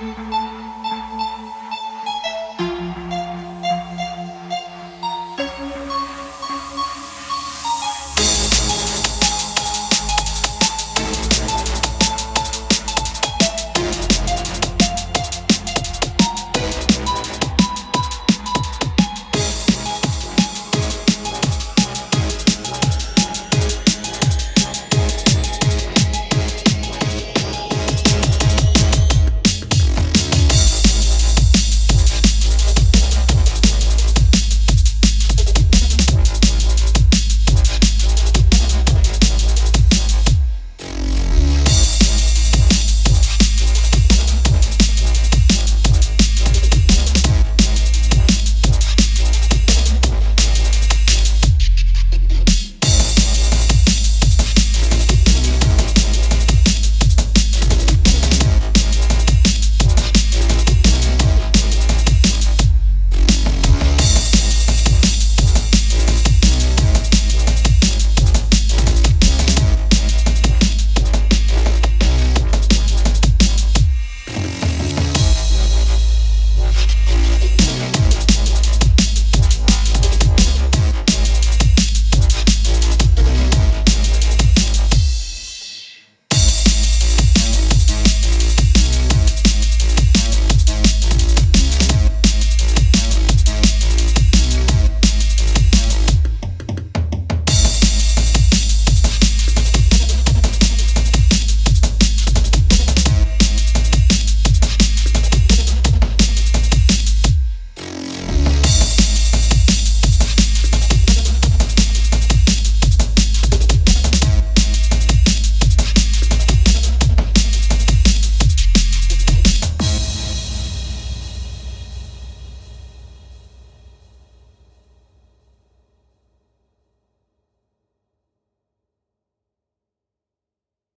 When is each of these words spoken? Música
Música 0.00 0.49